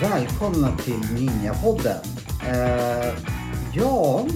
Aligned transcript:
Välkomna 0.00 0.76
till 0.76 1.00
Ninjapodden. 1.14 2.00
Eh, 2.46 3.14
ja, 3.72 4.26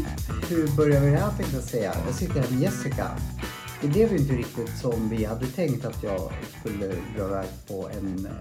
hur 0.48 0.76
börjar 0.76 1.00
vi 1.00 1.10
det 1.10 1.16
här 1.16 1.30
tänkte 1.36 1.56
jag 1.56 1.64
säga. 1.64 1.92
Jag 2.06 2.14
sitter 2.14 2.40
här 2.40 2.50
med 2.50 2.60
Jessica. 2.60 3.06
Det 3.82 3.88
blev 3.88 4.12
ju 4.12 4.18
inte 4.18 4.32
riktigt 4.32 4.78
som 4.78 5.08
vi 5.08 5.24
hade 5.24 5.46
tänkt 5.46 5.84
att 5.84 6.02
jag 6.02 6.32
skulle 6.60 6.86
dra 6.86 7.26
iväg 7.26 7.48
på 7.68 7.88
en 7.88 8.26
eh, 8.26 8.32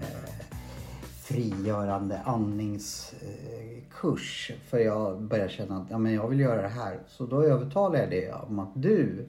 frigörande 1.22 2.20
andningskurs. 2.20 4.52
för 4.68 4.78
jag 4.78 5.22
började 5.22 5.50
känna 5.50 5.76
att 5.76 5.90
ja, 5.90 5.98
men 5.98 6.14
jag 6.14 6.28
vill 6.28 6.40
göra 6.40 6.62
det 6.62 6.68
här. 6.68 6.98
Så 7.08 7.26
då 7.26 7.42
övertalade 7.42 7.98
jag 7.98 8.10
dig 8.10 8.32
om 8.32 8.58
att 8.58 8.70
du 8.74 9.28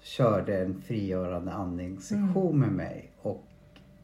körde 0.00 0.60
en 0.60 0.82
frigörande 0.82 1.52
andningssektion 1.52 2.58
med 2.58 2.72
mig. 2.72 3.10
Och 3.22 3.44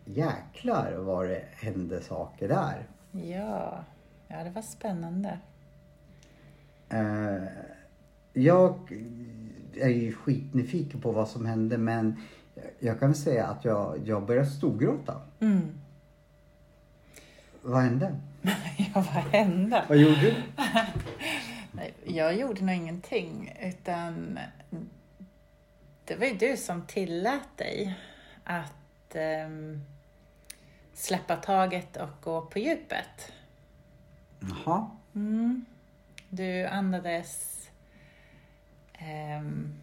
jäklar 0.04 0.92
vad 0.92 1.28
det 1.28 1.44
hände 1.52 2.02
saker 2.02 2.48
där. 2.48 2.86
Ja, 3.12 3.84
ja 4.28 4.44
det 4.44 4.50
var 4.50 4.62
spännande. 4.62 5.38
Eh, 6.88 7.42
jag 8.32 8.74
är 9.76 9.88
ju 9.88 10.12
skitnyfiken 10.12 11.00
på 11.00 11.12
vad 11.12 11.28
som 11.28 11.46
hände 11.46 11.78
men 11.78 12.16
jag 12.78 13.00
kan 13.00 13.14
säga 13.14 13.46
att 13.46 13.64
jag, 13.64 14.00
jag 14.04 14.26
började 14.26 14.46
storgråta. 14.46 15.20
Mm. 15.40 15.80
Vad 17.62 17.82
hände? 17.82 18.16
ja, 18.76 18.92
vad 18.94 19.04
hände? 19.04 19.84
Vad 19.88 19.98
gjorde 19.98 20.20
du? 20.20 20.34
Jag 22.04 22.36
gjorde 22.36 22.64
nog 22.64 22.74
ingenting, 22.74 23.56
utan 23.62 24.38
det 26.04 26.16
var 26.16 26.26
ju 26.26 26.34
du 26.34 26.56
som 26.56 26.82
tillät 26.86 27.56
dig 27.56 27.98
att 28.44 29.14
ehm, 29.14 29.82
släppa 30.94 31.36
taget 31.36 31.96
och 31.96 32.08
gå 32.20 32.40
på 32.40 32.58
djupet. 32.58 33.32
Jaha. 34.40 34.90
Mm. 35.14 35.64
Du 36.28 36.66
andades... 36.66 37.61
ehm, 39.08 39.74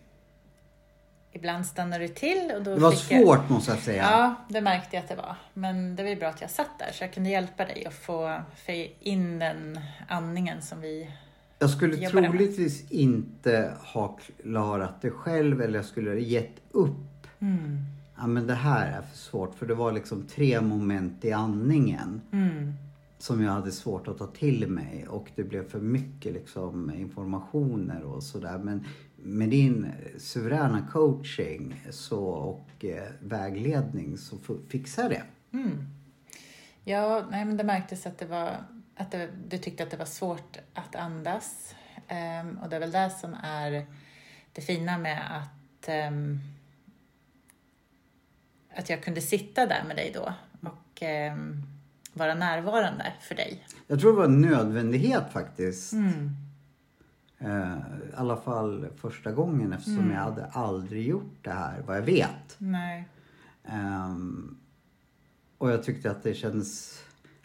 ibland 1.31 1.65
stannade 1.65 2.07
du 2.07 2.13
till 2.13 2.51
och 2.55 2.63
då 2.63 2.75
Det 2.75 2.81
var 2.81 2.91
fick 2.91 3.11
jag... 3.11 3.23
svårt 3.23 3.49
måste 3.49 3.71
jag 3.71 3.79
säga. 3.79 4.03
Ja, 4.03 4.35
det 4.49 4.61
märkte 4.61 4.95
jag 4.95 5.03
att 5.03 5.09
det 5.09 5.15
var. 5.15 5.35
Men 5.53 5.95
det 5.95 6.03
var 6.03 6.09
ju 6.09 6.15
bra 6.15 6.29
att 6.29 6.41
jag 6.41 6.49
satt 6.49 6.79
där 6.79 6.91
så 6.93 7.03
jag 7.03 7.13
kunde 7.13 7.29
hjälpa 7.29 7.65
dig 7.65 7.85
att 7.85 7.93
få, 7.93 8.41
få 8.65 8.85
in 8.99 9.39
den 9.39 9.79
andningen 10.07 10.61
som 10.61 10.81
vi... 10.81 11.11
Jag 11.59 11.69
skulle 11.69 11.95
det 11.95 12.13
med? 12.13 12.23
troligtvis 12.23 12.91
inte 12.91 13.73
ha 13.93 14.17
klarat 14.41 15.01
det 15.01 15.11
själv 15.11 15.61
eller 15.61 15.79
jag 15.79 15.85
skulle 15.85 16.09
ha 16.09 16.17
gett 16.17 16.55
upp. 16.71 17.27
Mm. 17.39 17.77
Ja 18.17 18.27
men 18.27 18.47
det 18.47 18.53
här 18.53 18.87
är 18.97 19.01
för 19.01 19.17
svårt 19.17 19.55
för 19.55 19.65
det 19.65 19.73
var 19.75 19.91
liksom 19.91 20.27
tre 20.27 20.61
moment 20.61 21.25
i 21.25 21.31
andningen. 21.31 22.21
Mm 22.31 22.73
som 23.19 23.43
jag 23.43 23.51
hade 23.51 23.71
svårt 23.71 24.07
att 24.07 24.17
ta 24.17 24.27
till 24.27 24.67
mig 24.67 25.07
och 25.07 25.31
det 25.35 25.43
blev 25.43 25.69
för 25.69 25.79
mycket 25.79 26.33
liksom 26.33 26.91
informationer 26.91 28.03
och 28.03 28.23
sådär. 28.23 28.57
Men 28.57 28.85
med 29.15 29.49
din 29.49 29.91
suveräna 30.17 30.87
coaching 30.91 31.83
så, 31.89 32.23
och 32.23 32.85
eh, 32.85 33.11
vägledning 33.19 34.17
så 34.17 34.37
fixar 34.69 35.03
jag 35.03 35.11
det. 35.11 35.23
Mm. 35.51 35.87
Ja, 36.83 37.27
nej, 37.31 37.45
men 37.45 37.57
det 37.57 37.63
märktes 37.63 38.05
att, 38.05 38.17
det 38.17 38.25
var, 38.25 38.55
att 38.95 39.11
det, 39.11 39.29
du 39.47 39.57
tyckte 39.57 39.83
att 39.83 39.91
det 39.91 39.97
var 39.97 40.05
svårt 40.05 40.57
att 40.73 40.95
andas. 40.95 41.75
Um, 42.41 42.57
och 42.57 42.69
det 42.69 42.75
är 42.75 42.79
väl 42.79 42.91
det 42.91 43.09
som 43.09 43.35
är 43.43 43.85
det 44.53 44.61
fina 44.61 44.97
med 44.97 45.21
att, 45.37 45.89
um, 46.11 46.39
att 48.75 48.89
jag 48.89 49.03
kunde 49.03 49.21
sitta 49.21 49.65
där 49.65 49.83
med 49.87 49.95
dig 49.95 50.11
då 50.15 50.33
och 50.69 51.01
Um, 51.01 51.78
vara 52.13 52.35
närvarande 52.35 53.13
för 53.21 53.35
dig. 53.35 53.65
Jag 53.87 53.99
tror 53.99 54.11
det 54.11 54.17
var 54.17 54.25
en 54.25 54.41
nödvändighet 54.41 55.23
faktiskt. 55.33 55.93
Mm. 55.93 56.35
Eh, 57.39 57.77
I 57.77 58.15
alla 58.15 58.37
fall 58.37 58.87
första 58.97 59.31
gången 59.31 59.73
eftersom 59.73 60.11
jag 60.11 60.19
hade 60.19 60.45
aldrig 60.45 61.07
gjort 61.07 61.37
det 61.41 61.51
här 61.51 61.81
vad 61.87 61.97
jag 61.97 62.01
vet. 62.01 62.55
Nej. 62.57 63.07
Ehm, 63.63 64.57
och 65.57 65.71
jag 65.71 65.83
tyckte 65.83 66.11
att 66.11 66.23
det 66.23 66.33
kändes... 66.33 67.01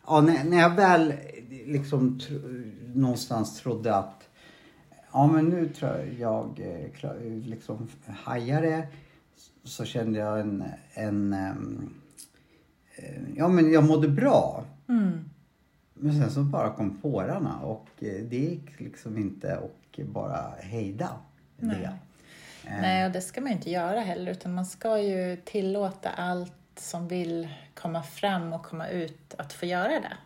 Ja, 0.07 0.21
när, 0.21 0.45
när 0.45 0.61
jag 0.61 0.75
väl 0.75 1.15
liksom 1.49 2.21
tro, 2.21 2.41
någonstans 2.95 3.61
trodde 3.61 3.97
att 3.97 4.29
ja, 5.13 5.27
men 5.27 5.45
nu 5.45 5.69
tror 5.69 5.91
jag 5.91 6.13
jag 6.13 6.61
eh, 6.61 7.47
liksom 7.47 7.89
hajar 8.07 8.63
det 8.63 8.87
så 9.65 9.85
kände 9.85 10.19
jag 10.19 10.41
en... 10.41 10.65
en 10.95 11.33
ehm, 11.33 11.91
eh, 11.91 12.03
ja, 13.37 13.49
men 13.49 13.72
jag 13.72 13.84
mådde 13.84 14.09
bra. 14.09 14.65
Mm. 14.88 15.31
Men 15.94 16.21
sen 16.21 16.31
så 16.31 16.43
bara 16.43 16.71
kom 16.71 16.99
tårarna 17.03 17.59
och 17.60 17.88
eh, 17.99 18.22
det 18.22 18.37
gick 18.37 18.81
liksom 18.81 19.19
inte 19.19 19.56
och 19.56 20.00
bara 20.05 20.50
hejda 20.60 21.10
det. 21.56 21.66
Nej. 21.66 21.88
Nej, 22.81 23.06
och 23.06 23.12
det 23.12 23.21
ska 23.21 23.41
man 23.41 23.50
ju 23.50 23.56
inte 23.56 23.71
göra 23.71 24.00
heller, 24.00 24.33
utan 24.33 24.54
man 24.54 24.66
ska 24.66 24.99
ju 24.99 25.37
tillåta 25.37 26.10
allt 26.10 26.53
som 26.77 27.09
vill 27.09 27.49
komma 27.75 28.03
fram 28.03 28.53
och 28.53 28.62
komma 28.62 28.88
ut 28.88 29.34
att 29.38 29.53
få 29.53 29.66
göra 29.66 29.88
det. 29.88 30.16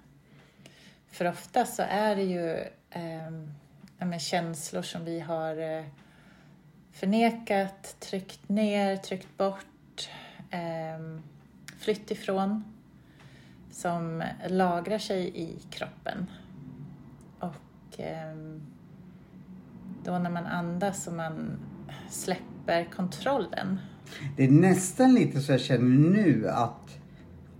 För 1.10 1.28
ofta 1.28 1.64
så 1.64 1.82
är 1.82 2.16
det 2.16 2.22
ju 2.22 2.50
eh, 2.90 4.18
känslor 4.18 4.82
som 4.82 5.04
vi 5.04 5.20
har 5.20 5.78
eh, 5.78 5.84
förnekat, 6.92 7.96
tryckt 8.00 8.48
ner, 8.48 8.96
tryckt 8.96 9.36
bort, 9.36 10.10
eh, 10.50 11.20
flytt 11.78 12.10
ifrån, 12.10 12.64
som 13.70 14.22
lagrar 14.48 14.98
sig 14.98 15.32
i 15.34 15.58
kroppen. 15.70 16.26
Och 17.38 17.98
ehm, 18.00 18.60
då 20.04 20.18
när 20.18 20.30
man 20.30 20.46
andas 20.46 21.06
och 21.06 21.14
man 21.14 21.58
släpper 22.10 22.84
kontrollen. 22.84 23.78
Det 24.36 24.44
är 24.44 24.50
nästan 24.50 25.14
lite 25.14 25.40
så 25.40 25.52
jag 25.52 25.60
känner 25.60 26.10
nu 26.10 26.48
att 26.48 26.97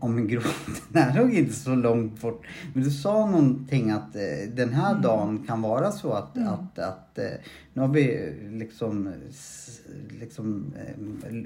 om 0.00 0.19
en 0.19 0.28
gråt, 0.28 0.44
det 0.92 0.98
här 1.00 1.20
låg 1.22 1.34
inte 1.34 1.53
så 1.54 1.75
långt 1.75 2.20
bort. 2.20 2.47
Men 2.75 2.82
du 2.84 2.91
sa 2.91 3.26
någonting 3.31 3.91
att 3.91 4.16
eh, 4.16 4.22
den 4.54 4.72
här 4.72 4.91
Mm. 4.91 5.03
dagen 5.03 5.44
kan 5.47 5.62
vara 5.62 5.92
så 5.92 6.12
att, 6.12 6.38
att, 6.38 6.78
att 6.78 7.19
eh, 7.19 7.25
nu 7.72 7.81
har 7.82 7.88
vi 7.88 8.32
liksom, 8.50 9.12
s- 9.31 9.81
liksom 10.20 10.75
eh, 10.76 11.36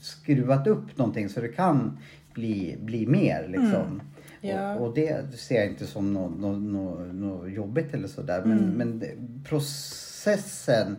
skruvat 0.00 0.66
upp 0.66 0.98
någonting 0.98 1.28
så 1.28 1.40
det 1.40 1.48
kan 1.48 1.98
bli, 2.34 2.76
bli 2.82 3.06
mer 3.06 3.48
liksom. 3.48 4.00
Ja. 4.40 4.74
Och, 4.74 4.86
och 4.88 4.94
det 4.94 5.38
ser 5.38 5.54
jag 5.54 5.66
inte 5.66 5.86
som 5.86 6.12
något 6.12 6.38
nå, 6.40 6.52
nå, 6.52 6.94
nå 7.12 7.48
jobbigt 7.48 7.94
eller 7.94 8.08
sådär. 8.08 8.42
Men, 8.44 8.58
Mm. 8.58 8.70
men 8.70 9.04
processen 9.44 10.96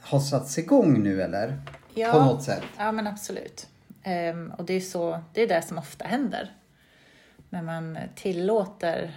har 0.00 0.20
satts 0.20 0.58
igång 0.58 1.02
nu 1.02 1.22
eller? 1.22 1.60
Ja. 1.94 2.12
På 2.12 2.18
något 2.24 2.42
sätt. 2.42 2.62
Ja, 2.78 2.92
men 2.92 3.06
absolut. 3.06 3.66
Ehm, 4.04 4.52
och 4.58 4.64
det 4.64 4.74
är, 4.74 4.80
så, 4.80 5.22
det 5.32 5.42
är 5.42 5.48
det 5.48 5.62
som 5.62 5.78
ofta 5.78 6.04
händer. 6.04 6.52
När 7.50 7.62
man 7.62 7.98
tillåter 8.14 9.16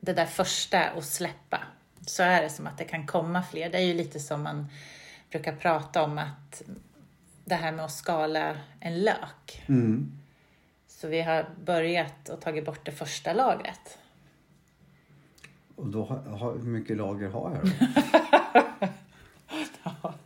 det 0.00 0.12
där 0.12 0.26
första 0.26 0.84
att 0.84 1.04
släppa 1.04 1.62
så 2.06 2.22
är 2.22 2.42
det 2.42 2.50
som 2.50 2.66
att 2.66 2.78
det 2.78 2.84
kan 2.84 3.06
komma 3.06 3.42
fler. 3.42 3.70
Det 3.70 3.78
är 3.78 3.82
ju 3.82 3.94
lite 3.94 4.20
som 4.20 4.42
man 4.42 4.66
brukar 5.30 5.56
prata 5.56 6.02
om 6.02 6.18
att 6.18 6.62
det 7.44 7.54
här 7.54 7.72
med 7.72 7.84
att 7.84 7.92
skala 7.92 8.56
en 8.80 9.02
lök. 9.02 9.64
Mm. 9.66 10.12
Så 10.88 11.08
vi 11.08 11.22
har 11.22 11.46
börjat 11.64 12.28
och 12.28 12.40
tagit 12.40 12.64
bort 12.64 12.84
det 12.84 12.92
första 12.92 13.32
lagret. 13.32 13.98
Och 15.76 15.86
då 15.86 16.04
har, 16.04 16.52
hur 16.52 16.70
mycket 16.70 16.96
lager 16.96 17.28
har 17.28 17.54
jag 17.54 17.64
då? 17.64 17.70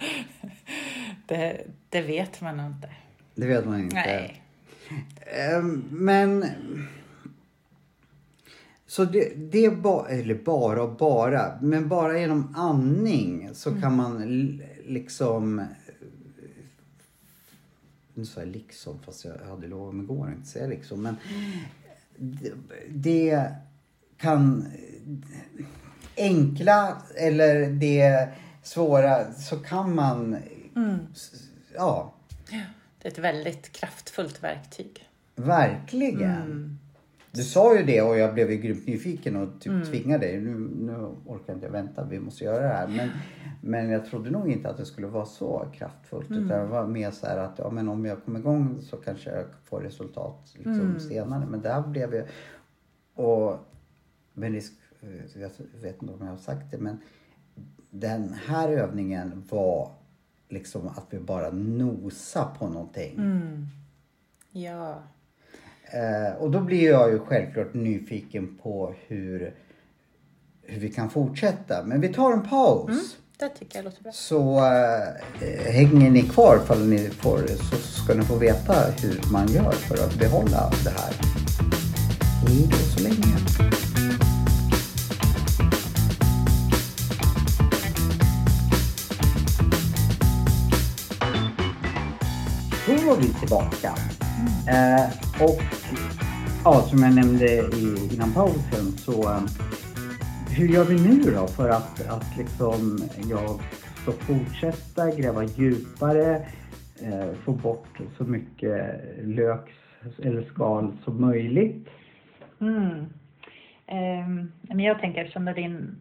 Det, 1.26 1.66
det 1.88 2.02
vet 2.02 2.40
man 2.40 2.60
inte. 2.60 2.90
Det 3.34 3.46
vet 3.46 3.66
man 3.66 3.80
inte. 3.80 3.96
Nej. 3.96 4.42
Ehm, 5.20 5.84
Men... 5.90 6.44
Så 8.86 9.04
det, 9.04 9.34
det 9.52 9.64
är 9.64 9.70
bara, 9.70 10.08
eller 10.08 10.34
bara 10.34 10.82
och 10.82 10.96
bara, 10.96 11.58
men 11.62 11.88
bara 11.88 12.18
genom 12.18 12.54
andning 12.56 13.50
så 13.54 13.70
Mm. 13.70 13.82
kan 13.82 13.96
man 13.96 14.18
liksom... 14.86 15.64
Nu 18.14 18.26
sa 18.26 18.40
jag 18.40 18.48
liksom, 18.48 18.98
fast 19.04 19.24
jag 19.24 19.38
hade 19.48 19.66
lovat 19.66 19.94
mig 19.94 20.04
igår 20.04 20.26
att 20.28 20.36
inte 20.36 20.48
säga 20.48 20.66
liksom. 20.66 21.02
Men 21.02 21.16
det, 22.16 22.52
det 22.88 23.52
kan... 24.16 24.66
Enkla 26.16 27.02
eller 27.16 27.70
det 27.70 28.28
svåra 28.62 29.32
så 29.32 29.56
kan 29.58 29.94
man... 29.94 30.36
Mm. 30.76 30.98
Ja. 31.74 32.14
Det 33.02 33.08
är 33.08 33.12
ett 33.12 33.18
väldigt 33.18 33.72
kraftfullt 33.72 34.42
verktyg. 34.42 35.08
Verkligen. 35.36 36.30
Mm. 36.42 36.78
Du 37.32 37.42
sa 37.42 37.76
ju 37.76 37.82
det 37.84 38.02
och 38.02 38.18
jag 38.18 38.34
blev 38.34 38.50
ju 38.50 38.56
grymt 38.56 38.86
nyfiken 38.86 39.36
och 39.36 39.60
typ 39.60 39.72
Mm. 39.72 39.86
tvingade 39.86 40.26
dig. 40.26 40.40
Nu, 40.40 40.54
nu 40.80 40.92
orkar 41.26 41.52
inte 41.54 41.66
jag 41.66 41.72
vänta, 41.72 42.04
vi 42.04 42.20
måste 42.20 42.44
göra 42.44 42.62
det 42.62 42.68
här. 42.68 42.88
Men, 42.88 43.08
men 43.60 43.90
jag 43.90 44.06
trodde 44.06 44.30
nog 44.30 44.50
inte 44.52 44.68
att 44.70 44.76
det 44.76 44.86
skulle 44.86 45.06
vara 45.06 45.26
så 45.26 45.66
kraftfullt. 45.74 46.30
Mm. 46.30 46.44
Utan 46.44 46.58
det 46.60 46.66
var 46.66 46.86
mer 46.86 47.10
så 47.10 47.26
här 47.26 47.36
att 47.36 47.58
ja, 47.58 47.70
men 47.70 47.88
om 47.88 48.04
jag 48.04 48.24
kommer 48.24 48.38
igång 48.40 48.78
så 48.82 48.96
kanske 48.96 49.30
jag 49.30 49.44
får 49.64 49.80
resultat 49.80 50.52
liksom, 50.54 50.80
Mm. 50.80 51.00
senare. 51.00 51.46
Men 51.46 51.60
där 51.62 51.82
blev 51.82 52.14
jag... 52.14 52.24
Och 53.26 53.58
med 54.34 54.52
risk, 54.52 54.72
jag 55.34 55.50
vet 55.82 56.02
inte 56.02 56.14
om 56.14 56.20
jag 56.20 56.26
har 56.32 56.36
sagt 56.36 56.70
det 56.70 56.78
men 56.78 56.98
den 57.90 58.32
här 58.46 58.68
övningen 58.68 59.44
var 59.50 59.90
liksom 60.50 60.88
att 60.88 61.06
vi 61.10 61.18
bara 61.18 61.50
nosa 61.50 62.44
på 62.58 62.68
någonting. 62.68 63.14
Mm. 63.18 63.66
Ja. 64.52 65.02
Eh, 65.84 66.36
och 66.38 66.50
då 66.50 66.60
blir 66.60 66.90
jag 66.90 67.10
ju 67.10 67.18
självklart 67.18 67.74
nyfiken 67.74 68.58
på 68.62 68.94
hur, 69.06 69.54
hur 70.62 70.80
vi 70.80 70.88
kan 70.88 71.10
fortsätta. 71.10 71.82
Men 71.84 72.00
vi 72.00 72.08
tar 72.08 72.32
en 72.32 72.42
paus. 72.42 73.16
Det 73.38 73.48
tycker 73.48 73.78
jag 73.78 73.84
låter 73.84 74.02
bra. 74.02 74.12
Så 74.12 74.56
eh, 74.58 75.72
hänger 75.72 76.10
ni 76.10 76.22
kvar 76.22 76.58
för 76.58 76.76
ni 76.84 77.10
får, 77.10 77.38
så 77.46 77.76
ska 77.76 78.14
ni 78.14 78.22
få 78.22 78.36
veta 78.36 78.74
hur 79.02 79.32
man 79.32 79.48
gör 79.48 79.72
för 79.72 79.94
att 79.94 80.14
behålla 80.18 80.72
det 80.84 80.90
här. 80.90 81.14
Hej 82.46 82.68
då 82.70 82.76
så 82.76 83.02
länge. 83.02 83.69
Då 92.90 92.96
var 92.96 93.16
vi 93.16 93.28
tillbaka. 93.34 93.92
Eh, 94.74 95.06
och 95.46 95.62
ja, 96.64 96.72
som 96.72 96.98
jag 97.02 97.14
nämnde 97.14 97.46
i, 97.46 98.14
innan 98.14 98.32
pausen 98.34 98.84
så 99.06 99.22
eh, 99.22 99.42
hur 100.56 100.68
gör 100.68 100.84
vi 100.84 100.94
nu 101.08 101.30
då 101.36 101.46
för 101.46 101.68
att, 101.68 102.08
att 102.08 102.36
liksom 102.38 102.98
jag 103.30 103.60
ska 104.02 104.12
fortsätta 104.12 105.10
gräva 105.10 105.44
djupare, 105.44 106.34
eh, 107.02 107.32
få 107.44 107.52
bort 107.52 108.00
så 108.16 108.24
mycket 108.24 109.00
lök 109.22 109.70
eller 110.22 110.42
skal 110.42 110.92
som 111.04 111.20
möjligt? 111.20 111.88
Mm. 112.60 113.06
Ehm, 113.86 114.52
men 114.62 114.80
jag 114.80 115.00
tänker 115.00 115.20
eftersom 115.20 115.44
det 115.44 115.50
är 115.50 115.54
din 115.54 115.96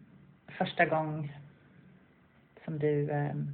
första 0.58 0.86
gång 0.86 1.36
som 2.64 2.78
du 2.78 3.10
ehm, 3.10 3.48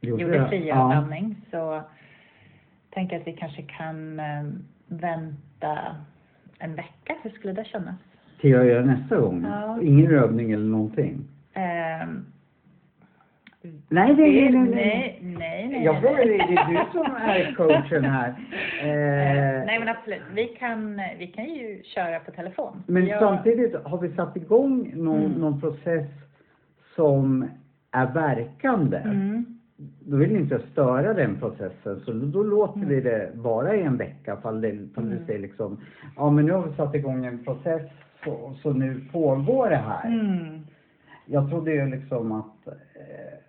Gjorde 0.00 0.22
gjorde 0.22 0.48
friandning 0.48 1.36
så 1.50 1.82
tänker 2.96 3.20
att 3.20 3.26
vi 3.26 3.32
kanske 3.32 3.62
kan 3.62 4.20
ehm, 4.20 4.64
vänta 4.86 5.96
en 6.58 6.74
vecka. 6.74 7.14
Hur 7.22 7.30
skulle 7.30 7.52
det 7.52 7.64
kännas? 7.64 7.94
Till 8.40 8.50
jag 8.50 8.66
gör 8.66 8.82
nästa 8.82 9.16
gång? 9.20 9.44
Ja. 9.48 9.78
Ingen 9.82 10.10
övning 10.10 10.52
eller 10.52 10.64
någonting? 10.64 11.24
Ehm, 11.54 12.26
Nej, 13.88 14.14
nej, 14.16 14.16
nej, 14.16 14.50
nej. 14.52 14.68
nej, 14.74 15.18
nej, 15.38 15.68
nej. 15.68 15.84
Jag 15.84 16.00
frågar 16.00 16.16
dig, 16.24 16.38
det 16.38 16.54
är 16.56 16.68
du 16.68 16.78
som 16.92 17.16
är 17.16 17.54
coachen 17.54 18.04
här. 18.04 18.28
Eh, 18.82 19.66
nej 19.66 19.78
men 19.78 19.88
absolut, 19.88 20.22
vi 20.34 20.44
kan, 20.46 21.00
vi 21.18 21.26
kan 21.26 21.44
ju 21.44 21.82
köra 21.84 22.20
på 22.20 22.30
telefon. 22.30 22.82
Men 22.86 23.06
Jag- 23.06 23.20
samtidigt 23.20 23.74
har 23.84 23.98
vi 23.98 24.14
satt 24.14 24.36
igång 24.36 24.92
någon, 24.94 25.24
Mm. 25.24 25.32
någon 25.40 25.60
process 25.60 26.06
som 26.96 27.48
är 27.90 28.06
verkande. 28.06 28.96
Mm. 28.98 29.55
Då 29.78 30.16
vill 30.16 30.36
inte 30.36 30.54
jag 30.54 30.62
störa 30.72 31.14
den 31.14 31.36
processen 31.40 32.00
så 32.04 32.12
då, 32.12 32.42
låter 32.42 32.80
vi 32.86 33.00
det 33.00 33.30
vara 33.34 33.74
i 33.76 33.82
en 33.82 33.96
vecka 33.96 34.36
fall, 34.36 34.60
det, 34.60 34.94
fall 34.94 35.04
du 35.04 35.12
Mm. 35.12 35.26
säger 35.26 35.38
liksom 35.40 35.80
ja 36.16 36.30
men 36.30 36.46
nu 36.46 36.52
har 36.52 36.66
vi 36.66 36.76
satt 36.76 36.94
igång 36.94 37.24
en 37.26 37.44
process 37.44 37.82
så, 38.24 38.54
så 38.62 38.72
nu 38.72 39.00
pågår 39.12 39.70
det 39.70 39.76
här. 39.76 40.08
Mm. 40.08 40.60
Jag 41.26 41.48
trodde 41.50 41.72
ju 41.72 41.86
liksom 41.86 42.32
att 42.32 42.66
eh, 42.66 42.72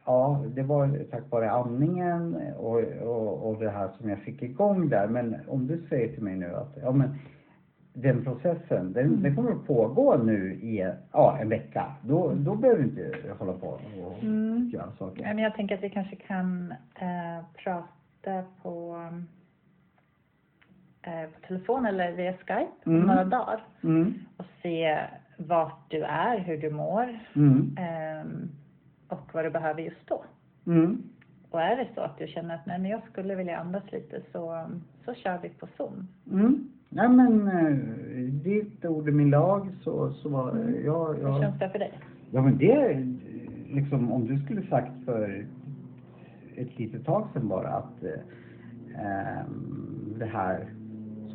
ja 0.06 0.44
det 0.56 0.64
var 0.64 1.06
tack 1.12 1.24
vare 1.32 1.52
andningen 1.52 2.36
och, 2.58 2.80
och, 3.04 3.50
och 3.50 3.60
det 3.60 3.70
här 3.70 3.90
som 4.00 4.10
jag 4.10 4.20
fick 4.20 4.42
igång 4.42 4.90
där 4.90 5.08
men 5.08 5.36
om 5.48 5.68
du 5.68 5.82
säger 5.90 6.14
till 6.14 6.24
mig 6.24 6.36
nu 6.36 6.56
att 6.56 6.78
ja 6.82 6.92
men 6.92 7.10
den 8.02 8.24
processen, 8.24 8.94
den, 8.94 9.06
Mm. 9.06 9.22
den 9.24 9.36
kommer 9.36 9.52
att 9.52 9.68
pågå 9.68 10.18
nu 10.18 10.54
i 10.54 10.94
ja, 11.12 11.38
en 11.42 11.50
vecka. 11.50 11.92
Då, 12.02 12.34
då 12.34 12.56
behöver 12.56 12.82
du 12.84 12.90
inte 12.90 13.14
hålla 13.40 13.54
på 13.54 13.68
och 13.68 14.24
Mm. 14.24 14.70
göra 14.74 14.92
saker. 15.00 15.22
Men 15.24 15.38
jag 15.40 15.56
tänker 15.56 15.76
att 15.78 15.84
vi 15.84 15.90
kanske 15.90 16.16
kan 16.16 16.74
eh, 16.96 17.46
prata 17.64 18.44
på, 18.62 19.02
eh, 21.02 21.30
på 21.30 21.48
telefon 21.48 21.86
eller 21.86 22.12
via 22.12 22.34
Skype 22.34 22.68
Mm. 22.86 23.02
några 23.08 23.24
dagar 23.24 23.64
Mm. 23.84 24.14
och 24.38 24.46
se 24.62 25.00
vart 25.38 25.92
du 25.92 26.04
är, 26.04 26.38
hur 26.40 26.58
du 26.58 26.70
mår 26.70 27.20
ehm, 27.78 28.50
och 29.08 29.30
vad 29.34 29.46
du 29.46 29.50
behöver 29.50 29.82
just 29.82 30.08
då. 30.08 30.24
Mm. 30.68 31.04
Och 31.52 31.62
är 31.62 31.76
det 31.76 31.88
så 31.96 32.02
att 32.02 32.18
du 32.18 32.28
känner 32.28 32.56
att 32.56 32.66
nej, 32.66 32.80
men 32.80 32.92
jag 32.92 33.02
skulle 33.12 33.36
vilja 33.36 33.58
andas 33.58 33.92
lite 33.92 34.22
så, 34.32 34.68
så 35.06 35.14
kör 35.14 35.40
vi 35.42 35.50
på 35.50 35.68
Zoom. 35.78 36.08
Nej 36.98 37.10
men 37.10 37.48
eh, 37.48 37.78
ditt 38.34 38.86
ord 38.86 39.08
är 39.08 39.12
min 39.12 39.30
lag 39.30 39.68
så, 39.84 40.12
så 40.14 40.30
var 40.30 40.52
Mm. 40.52 40.86
jag, 40.86 41.14
Hur 41.14 41.22
jag, 41.22 41.42
känns 41.42 41.60
det 41.60 41.70
för 41.70 41.80
dig? 41.80 41.92
Ja 42.32 42.42
men 42.42 42.58
det, 42.58 42.72
är, 42.72 43.16
liksom 43.74 44.12
om 44.12 44.28
du 44.28 44.40
skulle 44.40 44.68
sagt 44.68 45.06
för 45.06 45.46
ett 46.56 46.80
litet 46.80 47.06
tag 47.06 47.28
sedan 47.34 47.48
bara 47.48 47.68
att 47.70 48.04
eh, 48.04 49.02
ehm, 49.06 50.16
det 50.20 50.26
här 50.26 50.66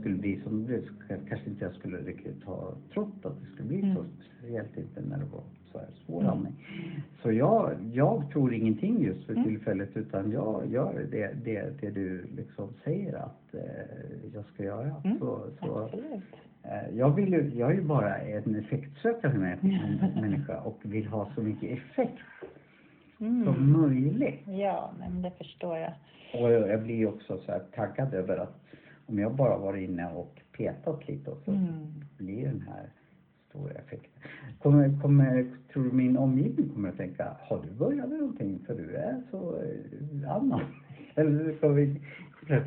skulle 0.01 0.15
bli 0.17 0.41
som 0.45 0.61
det 0.61 0.67
blev 0.67 0.83
så 0.87 0.93
kanske 1.29 1.51
inte 1.51 1.65
jag 1.65 1.75
skulle 1.75 1.97
riktigt 1.99 2.45
ha 2.45 2.75
trott 2.95 3.15
att 3.25 3.41
det 3.41 3.47
skulle 3.55 3.69
bli 3.69 3.81
så. 3.81 3.87
Mm. 4.01 4.07
Speciellt 4.39 4.77
inte 4.77 5.01
när 5.01 5.19
det 5.19 5.25
var 5.33 5.43
så 5.73 5.79
här 5.79 5.89
svår 6.07 6.21
Mm. 6.21 6.33
andning. 6.33 6.55
Så 7.23 7.33
jag, 7.33 7.71
jag 7.93 8.31
tror 8.33 8.55
ingenting 8.55 9.03
just 9.03 9.25
för 9.27 9.33
Mm. 9.33 9.45
tillfället 9.45 9.97
utan 9.97 10.31
jag 10.33 10.67
gör 10.73 11.07
det, 11.11 11.33
det, 11.45 11.81
det 11.81 11.91
du 11.91 12.25
liksom 12.37 12.69
säger 12.85 13.15
att 13.15 13.55
eh, 13.55 13.61
jag 14.35 14.45
ska 14.45 14.65
göra. 14.65 14.95
Mm. 15.05 15.19
Så, 15.19 15.41
så. 15.61 15.89
Eh, 16.63 16.97
Jag, 16.97 17.11
vill 17.15 17.33
ju, 17.33 17.51
jag 17.55 17.71
är 17.71 17.75
ju 17.75 17.83
bara 17.83 18.17
en 18.19 18.55
effektsökande 18.55 19.39
mä- 19.39 19.59
Mm. 19.63 20.21
människa 20.21 20.61
och 20.61 20.79
vill 20.83 21.07
ha 21.07 21.29
så 21.35 21.43
mycket 21.43 21.79
effekt 21.79 22.19
som 23.19 23.27
Mm. 23.49 23.73
möjligt. 23.81 24.41
Ja, 24.47 24.93
men 24.99 25.23
det 25.23 25.31
förstår 25.31 25.79
jag. 25.79 25.93
Och 26.43 26.51
jag 26.53 26.83
blir 26.83 27.09
också 27.09 27.39
så 27.39 27.53
här 27.53 27.63
taggad 27.75 28.15
över 28.15 28.37
att 28.39 28.59
om 29.07 29.19
jag 29.19 29.35
bara 29.35 29.59
varit 29.59 29.91
inne 29.91 30.13
och 30.13 30.41
petat 30.57 31.09
lite 31.09 31.31
och 31.31 31.39
så 31.45 31.51
Mm. 31.51 32.05
blir 32.19 32.45
den 32.45 32.61
här. 32.69 32.87
Kommer, 34.63 35.01
kommer, 35.03 35.47
tror 35.73 35.85
du 35.85 35.93
min 35.93 36.17
omgivning 36.17 36.69
kommer 36.69 36.89
att 36.89 36.97
tänka, 36.97 37.37
har 37.41 37.63
du 37.63 37.71
börjat 37.71 38.09
med 38.09 38.19
någonting 38.19 38.59
för 38.67 38.75
du 38.75 38.97
är 38.97 39.23
så 39.31 39.57
eh, 39.57 40.37
annan? 40.37 40.61
Eller 41.15 41.57
ska 41.57 41.69
vi 41.69 42.01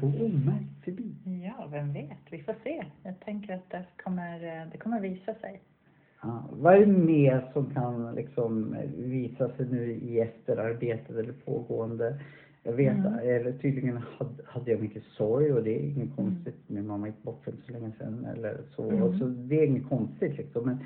gå 0.02 0.08
omärkt 0.08 0.84
förbi? 0.84 1.16
Ja, 1.46 1.68
vem 1.72 1.94
vet? 1.94 2.18
Vi 2.30 2.44
får 2.44 2.56
se. 2.64 2.84
Jag 3.04 3.20
tänker 3.20 3.56
att 3.56 3.70
det 3.70 3.86
kommer, 4.04 4.36
eh, 4.36 4.68
det 4.72 4.78
kommer 4.78 5.00
visa 5.00 5.34
sig. 5.34 5.62
Ja, 6.22 6.44
vad 6.52 6.74
är 6.74 6.80
det 6.80 6.92
mer 6.92 7.50
som 7.54 7.74
kan 7.74 8.16
liksom 8.16 8.76
visa 8.98 9.50
sig 9.50 9.66
nu 9.66 9.92
i 9.92 10.20
efterarbetet 10.20 11.16
eller 11.16 11.34
pågående? 11.34 12.20
Jag 12.68 12.74
vet, 12.74 12.94
Mm. 12.98 13.14
eller 13.20 13.52
tydligen 13.52 13.98
hade, 13.98 14.44
hade 14.46 14.72
jag 14.72 14.82
mycket 14.82 15.04
sorg 15.04 15.54
och 15.54 15.64
det 15.64 15.76
är 15.76 15.80
inget 15.84 16.16
konstigt. 16.16 16.56
Min 16.68 16.88
mamma 16.88 17.08
gick 17.08 17.24
bort 17.24 17.44
för 17.44 17.52
inte 17.52 17.64
så 17.66 17.72
länge 17.72 17.92
sedan 17.98 18.26
eller 18.26 18.58
så. 18.76 18.90
Mm. 18.90 19.04
Och 19.04 19.16
så 19.16 19.26
det 19.26 19.60
är 19.62 19.66
inget 19.66 19.90
konstigt 19.90 20.38
liksom. 20.38 20.66
Men 20.66 20.78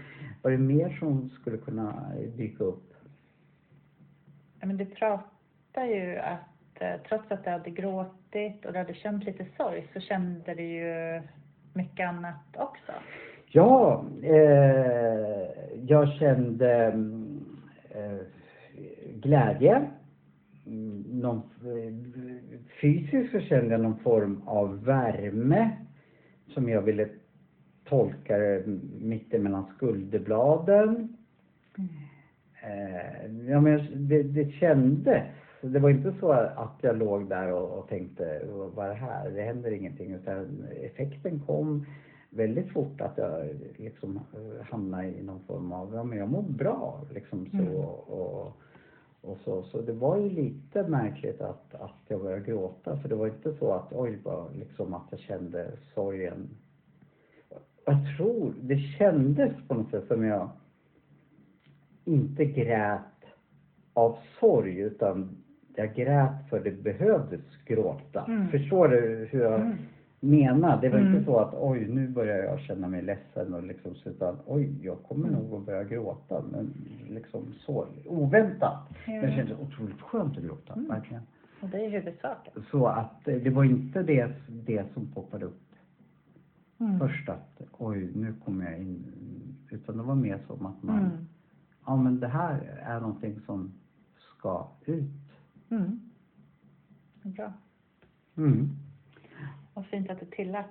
vad 0.41 0.53
är 0.53 0.57
det 0.57 0.63
mer 0.63 0.89
som 0.99 1.29
skulle 1.29 1.57
kunna 1.57 2.11
dyka 2.37 2.63
upp? 2.63 2.93
Ja, 4.59 4.67
men 4.67 4.77
du 4.77 4.85
pratar 4.85 5.85
ju 5.85 6.17
att 6.17 6.81
eh, 6.81 6.93
trots 7.09 7.31
att 7.31 7.43
du 7.43 7.49
hade 7.49 7.69
gråtit 7.69 8.65
och 8.65 8.73
du 8.73 8.77
hade 8.79 8.93
känt 8.93 9.23
lite 9.23 9.45
sorg 9.57 9.87
så 9.93 9.99
kände 9.99 10.53
du 10.53 10.63
ju 10.63 11.21
mycket 11.73 12.09
annat 12.09 12.45
också. 12.57 12.91
Ja, 13.51 14.05
eh, 14.23 15.47
jag 15.87 16.09
kände 16.13 16.85
mm, 16.85 17.45
eh, 17.89 18.17
glädje. 19.15 19.81
Mm, 20.65 21.03
Någon, 21.11 21.37
eh, 21.37 21.58
fysiskt 22.81 23.31
så 23.31 23.39
kände 23.39 23.71
jag 23.71 23.81
någon 23.81 23.99
form 23.99 24.41
av 24.45 24.83
värme 24.83 25.71
som 26.47 26.69
jag 26.69 26.81
ville 26.81 27.09
tolka 27.85 28.37
det 28.37 28.63
mittemellan 28.99 29.65
skulderbladen. 29.75 31.17
Eh, 32.63 33.49
ja, 33.49 33.61
men 33.61 34.07
det, 34.07 34.23
det 34.23 34.51
kändes. 34.51 35.23
Det 35.61 35.79
var 35.79 35.89
inte 35.89 36.13
så 36.19 36.31
att 36.31 36.77
jag 36.81 36.97
låg 36.97 37.29
där 37.29 37.53
och, 37.53 37.79
och 37.79 37.87
tänkte, 37.87 38.41
vad 38.75 38.85
är 38.85 38.89
det 38.89 38.95
här? 38.95 39.29
Det 39.29 39.41
händer 39.41 39.71
ingenting. 39.71 40.13
Utan 40.13 40.65
effekten 40.83 41.39
kom 41.39 41.85
väldigt 42.29 42.71
fort 42.71 43.01
att 43.01 43.17
jag 43.17 43.47
liksom 43.77 44.15
eh, 44.15 44.65
hamnade 44.65 45.07
i 45.07 45.23
någon 45.23 45.43
form 45.47 45.71
av, 45.71 45.93
ja 45.93 46.03
men 46.03 46.17
jag 46.17 46.29
mår 46.29 46.41
bra 46.41 47.01
liksom 47.13 47.49
så. 47.51 47.57
Mm. 47.57 47.75
Och, 47.75 48.53
och 49.21 49.37
så. 49.43 49.63
Så 49.63 49.81
det 49.81 49.93
var 49.93 50.17
ju 50.17 50.29
lite 50.29 50.87
märkligt 50.87 51.41
att, 51.41 51.75
att 51.75 51.99
jag 52.07 52.21
började 52.21 52.45
gråta. 52.45 52.97
För 52.97 53.09
det 53.09 53.15
var 53.15 53.27
inte 53.27 53.53
så 53.53 53.71
att, 53.71 53.93
oj, 53.93 54.17
bara 54.23 54.45
liksom 54.59 54.93
att 54.93 55.07
jag 55.11 55.19
kände 55.19 55.71
sorgen. 55.95 56.49
Jag 57.85 57.97
tror, 58.17 58.53
det 58.61 58.77
kändes 58.77 59.51
på 59.67 59.73
något 59.73 59.91
sätt 59.91 60.07
som 60.07 60.23
jag 60.23 60.49
inte 62.05 62.45
grät 62.45 63.01
av 63.93 64.17
sorg 64.39 64.79
utan 64.79 65.37
jag 65.75 65.95
grät 65.95 66.49
för 66.49 66.59
det 66.59 66.71
behövdes 66.71 67.41
gråta. 67.65 68.25
Mm. 68.27 68.47
Förstår 68.47 68.87
du 68.87 69.27
hur 69.31 69.41
jag 69.41 69.61
Mm. 69.61 69.77
Menar? 70.19 70.81
Det 70.81 70.89
var 70.89 70.99
Mm. 70.99 71.13
inte 71.13 71.25
så 71.25 71.39
att 71.39 71.53
oj, 71.57 71.87
nu 71.87 72.07
börjar 72.07 72.37
jag 72.37 72.59
känna 72.59 72.87
mig 72.87 73.01
ledsen 73.01 73.53
och 73.53 73.63
liksom 73.63 73.95
utan 74.05 74.37
oj, 74.45 74.85
jag 74.85 75.03
kommer 75.03 75.27
Mm. 75.27 75.39
nog 75.41 75.53
att 75.59 75.65
börja 75.65 75.83
gråta. 75.83 76.43
Men 76.51 76.73
liksom 77.09 77.53
så 77.59 77.87
oväntat. 78.05 78.87
Ja. 79.05 79.11
Men 79.13 79.21
det 79.21 79.31
kändes 79.35 79.59
otroligt 79.59 80.01
skönt 80.01 80.37
att 80.37 80.43
gråta, 80.43 80.73
Mm. 80.73 80.87
verkligen. 80.87 81.21
Och 81.61 81.69
det 81.69 81.85
är 81.85 81.89
huvudsaken. 81.89 82.63
Så 82.71 82.85
att 82.87 83.27
eh, 83.27 83.35
det 83.35 83.49
var 83.49 83.63
inte 83.63 84.03
det, 84.03 84.31
det 84.49 84.85
som 84.93 85.05
poppade 85.11 85.45
upp 85.45 85.61
Mm. 86.81 86.99
först 86.99 87.29
att 87.29 87.61
oj, 87.77 88.11
nu 88.15 88.33
kommer 88.45 88.71
jag 88.71 88.79
in. 88.79 89.03
Utan 89.71 89.97
det 89.97 90.03
var 90.03 90.15
mer 90.15 90.39
som 90.47 90.65
att 90.65 90.83
man, 90.83 90.99
Mm. 90.99 91.11
ja 91.85 91.95
men 91.95 92.19
det 92.19 92.27
här 92.27 92.79
är 92.83 92.99
någonting 92.99 93.39
som 93.45 93.71
ska 94.37 94.67
ut. 94.85 95.09
Mm. 95.69 95.99
Bra. 97.23 97.53
Mm. 98.37 98.69
Och 99.79 99.85
fint 99.85 100.09
att 100.11 100.19
du 100.19 100.25
tillät 100.25 100.65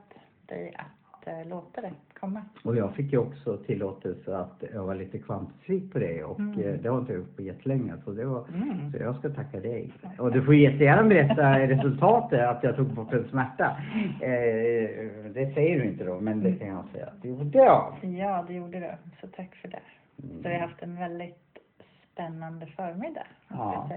dig 0.46 0.74
att 0.76 1.26
eh, 1.26 1.48
låta 1.48 1.80
det 1.80 1.90
komma. 2.20 2.42
Och 2.64 2.76
jag 2.76 2.94
fick 2.94 3.12
ju 3.12 3.18
också 3.18 3.56
tillåtelse 3.56 4.36
att 4.36 4.62
öva 4.62 4.94
lite 4.94 5.18
kvantfysik 5.18 5.92
på 5.92 5.98
det 5.98 6.24
och 6.24 6.38
Mm. 6.40 6.58
eh, 6.60 6.74
det 6.80 6.88
har 6.88 6.98
inte 6.98 7.12
jag 7.12 7.18
gjort 7.20 7.36
på 7.36 7.42
jättelänge. 7.42 7.92
Så, 8.04 8.10
det 8.10 8.24
var, 8.24 8.44
Mm. 8.54 8.92
så 8.92 8.98
jag 8.98 9.16
ska 9.16 9.28
tacka 9.30 9.60
dig. 9.60 9.92
Och 10.18 10.32
du 10.32 10.42
får 10.42 10.54
jättegärna 10.54 11.08
berätta 11.08 11.58
resultatet, 11.68 12.40
att 12.48 12.62
jag 12.64 12.76
tog 12.76 12.86
bort 12.86 13.12
en 13.12 13.28
smärta. 13.28 13.76
Eh, 14.20 15.30
det 15.34 15.54
säger 15.54 15.78
du 15.80 15.84
inte 15.84 16.04
då, 16.04 16.20
men 16.20 16.42
det 16.42 16.52
kan 16.52 16.68
jag 16.68 16.84
säga 16.92 17.06
att 17.06 17.22
det 17.22 17.28
gjorde 17.28 17.58
jag. 17.58 17.92
Ja, 18.02 18.44
det 18.48 18.54
gjorde 18.54 18.80
du. 18.80 18.90
Så 19.20 19.26
tack 19.26 19.54
för 19.56 19.68
det. 19.68 19.80
Mm. 20.22 20.42
Så 20.42 20.48
vi 20.48 20.54
har 20.54 20.60
haft 20.60 20.82
en 20.82 20.96
väldigt 20.96 21.47
spännande 22.22 22.66
förmiddag, 22.76 23.26
Ja. 23.48 23.88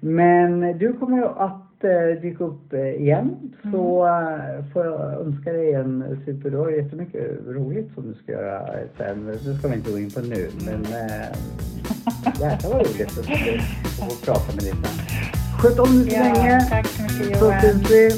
Men 0.00 0.78
du 0.78 0.92
kommer 0.92 1.16
ju 1.16 1.24
att 1.24 1.84
eh, 1.84 2.20
dyka 2.22 2.44
upp 2.44 2.72
eh, 2.72 2.80
igen. 2.80 3.36
Så 3.62 4.04
Mm. 4.06 4.64
får 4.72 4.84
jag 4.86 5.00
önska 5.20 5.52
dig 5.52 5.74
en 5.74 6.22
super... 6.24 6.50
Du 6.50 6.56
har 6.56 6.70
jättemycket 6.70 7.30
roligt 7.46 7.94
som 7.94 8.08
du 8.08 8.14
ska 8.14 8.32
göra 8.32 8.58
eh, 8.80 8.86
sen. 8.98 9.26
Det 9.26 9.38
ska 9.58 9.68
vi 9.68 9.74
inte 9.74 9.90
gå 9.90 9.98
in 9.98 10.10
på 10.10 10.20
nu. 10.20 10.48
Men 10.66 10.84
eh, 10.84 11.28
jäklar 12.40 12.70
vad 12.70 12.80
roligt 12.86 13.18
att 13.18 13.26
få 14.10 14.24
prata 14.26 14.52
med 14.54 14.64
dig 14.64 14.72
sen. 14.72 15.06
Sköt 15.60 15.78
om 15.78 15.86
dig 16.02 16.10
så 16.10 16.16
Ja, 16.16 16.22
länge. 16.22 16.60
tack 16.68 16.86
så 16.86 17.02
mycket 17.02 17.38
Så 17.38 17.44
Johan. 17.44 17.60
syns 17.60 17.90
vi. 17.90 18.10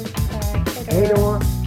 Hej 0.89 1.09
då. 1.17 1.62